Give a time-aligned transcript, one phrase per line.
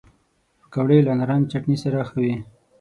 [0.61, 2.35] پکورې له نارنج چټني سره ښه وي